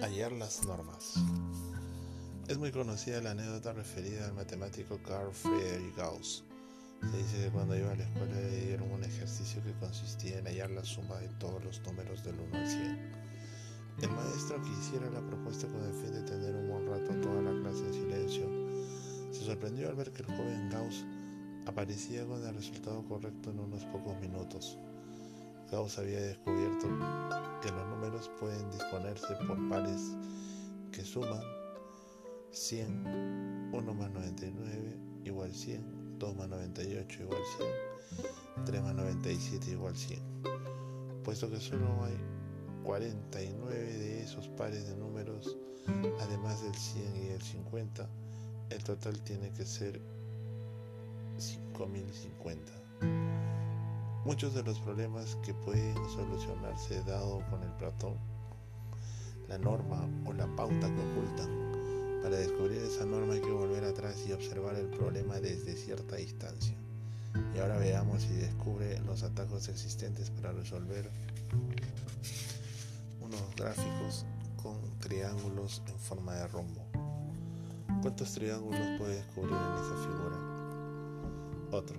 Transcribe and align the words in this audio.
Hallar 0.00 0.32
las 0.32 0.64
normas. 0.64 1.14
Es 2.48 2.58
muy 2.58 2.72
conocida 2.72 3.20
la 3.22 3.30
anécdota 3.30 3.72
referida 3.72 4.26
al 4.26 4.34
matemático 4.34 4.98
Carl 5.06 5.32
Friedrich 5.32 5.96
Gauss. 5.96 6.44
Se 7.10 7.16
dice 7.16 7.44
que 7.44 7.50
cuando 7.50 7.76
iba 7.76 7.92
a 7.92 7.94
la 7.96 8.02
escuela 8.04 8.34
le 8.34 8.66
dieron 8.66 8.90
un 8.90 9.04
ejercicio 9.04 9.62
que 9.62 9.72
consistía 9.74 10.38
en 10.38 10.46
hallar 10.46 10.70
la 10.70 10.84
suma 10.84 11.16
de 11.18 11.28
todos 11.38 11.62
los 11.64 11.80
números 11.82 12.24
del 12.24 12.40
1 12.40 12.58
al 12.58 12.66
100. 12.66 13.12
El 14.02 14.10
maestro 14.10 14.60
que 14.62 14.70
hiciera 14.70 15.08
la 15.10 15.20
propuesta 15.20 15.68
con 15.68 15.84
el 15.84 15.94
fin 15.94 16.12
de 16.12 16.22
tener 16.22 16.54
un 16.56 16.68
buen 16.68 16.86
rato 16.86 17.20
toda 17.20 17.42
la 17.42 17.62
clase 17.62 17.86
en 17.86 17.94
silencio, 17.94 18.50
se 19.30 19.44
sorprendió 19.44 19.88
al 19.88 19.94
ver 19.94 20.10
que 20.10 20.22
el 20.22 20.28
joven 20.28 20.70
Gauss 20.70 21.04
aparecía 21.66 22.26
con 22.26 22.44
el 22.44 22.54
resultado 22.54 23.04
correcto 23.04 23.50
en 23.50 23.60
unos 23.60 23.84
pocos 23.86 24.18
minutos. 24.20 24.76
Gauss 25.70 25.98
había 25.98 26.20
descubierto 26.20 26.86
que 27.62 27.70
los 27.70 27.86
números 27.88 28.30
pueden 28.38 28.70
disponerse 28.70 29.34
por 29.46 29.68
pares 29.68 30.16
que 30.92 31.02
suman 31.02 31.42
100, 32.52 33.70
1 33.72 33.94
más 33.94 34.10
99 34.10 34.98
igual 35.24 35.52
100, 35.52 36.18
2 36.18 36.36
más 36.36 36.48
98 36.48 37.22
igual 37.22 37.40
100, 38.54 38.64
3 38.66 38.82
más 38.82 38.94
97 38.94 39.70
igual 39.70 39.96
100. 39.96 40.22
Puesto 41.24 41.50
que 41.50 41.58
solo 41.58 42.04
hay 42.04 42.16
49 42.84 43.74
de 43.74 44.22
esos 44.22 44.48
pares 44.48 44.86
de 44.86 44.96
números, 44.96 45.56
además 46.20 46.62
del 46.62 46.74
100 46.74 47.16
y 47.16 47.28
el 47.28 47.42
50, 47.42 48.08
el 48.70 48.84
total 48.84 49.20
tiene 49.22 49.50
que 49.52 49.64
ser 49.64 50.00
5050. 51.38 52.83
Muchos 54.24 54.54
de 54.54 54.62
los 54.62 54.80
problemas 54.80 55.36
que 55.44 55.52
pueden 55.52 55.94
solucionarse 56.08 57.02
dado 57.02 57.42
con 57.50 57.62
el 57.62 57.70
Platón, 57.72 58.16
la 59.48 59.58
norma 59.58 60.08
o 60.24 60.32
la 60.32 60.46
pauta 60.56 60.86
que 60.86 61.00
ocultan. 61.12 62.22
Para 62.22 62.36
descubrir 62.36 62.78
esa 62.78 63.04
norma 63.04 63.34
hay 63.34 63.42
que 63.42 63.50
volver 63.50 63.84
atrás 63.84 64.24
y 64.26 64.32
observar 64.32 64.76
el 64.76 64.86
problema 64.86 65.40
desde 65.40 65.76
cierta 65.76 66.16
distancia. 66.16 66.74
Y 67.54 67.58
ahora 67.58 67.76
veamos 67.76 68.22
si 68.22 68.34
descubre 68.34 68.98
los 69.00 69.22
atajos 69.24 69.68
existentes 69.68 70.30
para 70.30 70.52
resolver 70.52 71.10
unos 73.20 73.56
gráficos 73.56 74.24
con 74.62 74.78
triángulos 75.00 75.82
en 75.86 75.98
forma 75.98 76.32
de 76.34 76.46
rombo. 76.48 76.82
¿Cuántos 78.00 78.32
triángulos 78.32 78.98
puede 78.98 79.16
descubrir 79.16 79.54
en 79.54 79.84
esa 79.84 79.96
figura? 80.02 80.38
Otro. 81.72 81.98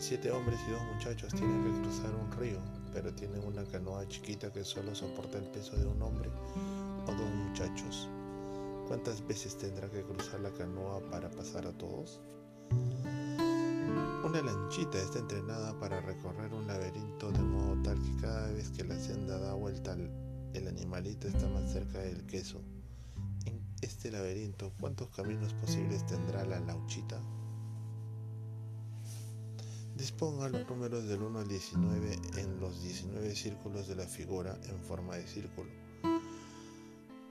Siete 0.00 0.30
hombres 0.30 0.58
y 0.66 0.70
dos 0.70 0.80
muchachos 0.94 1.30
tienen 1.34 1.62
que 1.62 1.82
cruzar 1.82 2.10
un 2.14 2.32
río, 2.32 2.58
pero 2.90 3.12
tienen 3.12 3.44
una 3.44 3.62
canoa 3.64 4.08
chiquita 4.08 4.50
que 4.50 4.64
solo 4.64 4.94
soporta 4.94 5.36
el 5.36 5.44
peso 5.44 5.76
de 5.76 5.84
un 5.84 6.00
hombre 6.00 6.30
o 7.06 7.12
dos 7.12 7.30
muchachos. 7.34 8.08
¿Cuántas 8.88 9.24
veces 9.26 9.58
tendrá 9.58 9.90
que 9.90 10.02
cruzar 10.02 10.40
la 10.40 10.50
canoa 10.52 11.00
para 11.10 11.30
pasar 11.30 11.66
a 11.66 11.72
todos? 11.72 12.18
Una 14.24 14.40
lanchita 14.40 14.96
está 14.96 15.18
entrenada 15.18 15.78
para 15.78 16.00
recorrer 16.00 16.50
un 16.54 16.66
laberinto 16.66 17.30
de 17.30 17.40
modo 17.40 17.82
tal 17.82 18.02
que 18.02 18.22
cada 18.22 18.50
vez 18.52 18.70
que 18.70 18.84
la 18.84 18.98
senda 18.98 19.38
da 19.38 19.52
vuelta 19.52 19.94
el 20.54 20.66
animalito 20.66 21.28
está 21.28 21.46
más 21.48 21.70
cerca 21.70 21.98
del 21.98 22.24
queso. 22.24 22.62
En 23.44 23.60
este 23.82 24.10
laberinto, 24.10 24.72
¿cuántos 24.80 25.10
caminos 25.10 25.52
posibles 25.52 26.06
tendrá 26.06 26.42
la 26.46 26.58
lauchita? 26.60 27.20
Disponga 30.00 30.48
los 30.48 30.66
números 30.66 31.06
del 31.08 31.20
1 31.20 31.40
al 31.40 31.46
19 31.46 32.18
en 32.38 32.58
los 32.58 32.82
19 32.82 33.34
círculos 33.34 33.86
de 33.86 33.96
la 33.96 34.06
figura 34.06 34.58
en 34.70 34.78
forma 34.78 35.14
de 35.16 35.26
círculo, 35.26 35.68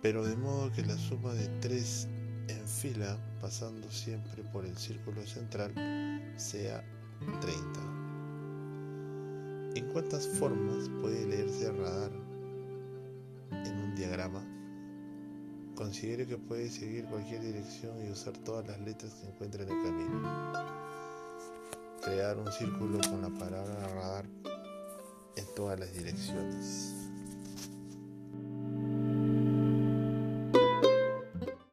pero 0.00 0.24
de 0.24 0.34
modo 0.34 0.72
que 0.72 0.80
la 0.80 0.96
suma 0.96 1.34
de 1.34 1.46
3 1.60 2.08
en 2.48 2.66
fila, 2.66 3.18
pasando 3.42 3.90
siempre 3.90 4.44
por 4.44 4.64
el 4.64 4.78
círculo 4.78 5.26
central, 5.26 5.74
sea 6.38 6.82
30. 7.42 7.80
¿En 9.74 9.86
cuántas 9.92 10.26
formas 10.26 10.88
puede 11.02 11.26
leerse 11.26 11.70
radar 11.70 12.12
en 13.50 13.78
un 13.78 13.94
diagrama? 13.94 14.42
Considere 15.74 16.26
que 16.26 16.38
puede 16.38 16.70
seguir 16.70 17.04
cualquier 17.04 17.42
dirección 17.42 18.06
y 18.06 18.10
usar 18.10 18.32
todas 18.38 18.66
las 18.66 18.80
letras 18.80 19.12
que 19.16 19.26
encuentre 19.26 19.64
en 19.64 19.68
el 19.68 19.82
camino 19.82 20.84
crear 22.04 22.36
un 22.36 22.52
círculo 22.52 22.98
con 23.08 23.22
la 23.22 23.30
palabra 23.30 23.88
radar 23.88 24.26
en 25.36 25.54
todas 25.56 25.80
las 25.80 25.92
direcciones. 25.94 27.03